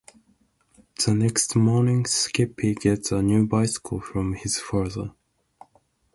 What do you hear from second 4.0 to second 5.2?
from his father.